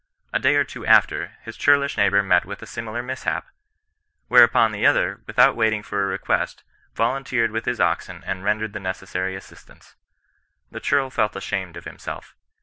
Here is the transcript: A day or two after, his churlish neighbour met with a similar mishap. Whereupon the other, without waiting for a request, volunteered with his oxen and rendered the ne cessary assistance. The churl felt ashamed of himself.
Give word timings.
A 0.33 0.39
day 0.39 0.55
or 0.55 0.63
two 0.63 0.83
after, 0.83 1.33
his 1.43 1.55
churlish 1.55 1.95
neighbour 1.95 2.23
met 2.23 2.43
with 2.43 2.59
a 2.63 2.65
similar 2.65 3.03
mishap. 3.03 3.45
Whereupon 4.29 4.71
the 4.71 4.83
other, 4.83 5.21
without 5.27 5.55
waiting 5.55 5.83
for 5.83 6.01
a 6.03 6.07
request, 6.07 6.63
volunteered 6.95 7.51
with 7.51 7.65
his 7.65 7.79
oxen 7.79 8.23
and 8.25 8.43
rendered 8.43 8.73
the 8.73 8.79
ne 8.79 8.93
cessary 8.93 9.37
assistance. 9.37 9.95
The 10.71 10.79
churl 10.79 11.11
felt 11.11 11.35
ashamed 11.35 11.77
of 11.77 11.85
himself. 11.85 12.33